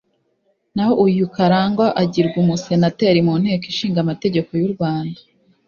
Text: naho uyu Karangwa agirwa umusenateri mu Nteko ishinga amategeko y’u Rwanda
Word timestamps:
naho 0.75 0.93
uyu 1.05 1.27
Karangwa 1.35 1.87
agirwa 2.01 2.37
umusenateri 2.43 3.19
mu 3.27 3.33
Nteko 3.41 3.65
ishinga 3.71 3.99
amategeko 4.01 4.49
y’u 4.61 4.71
Rwanda 4.73 5.19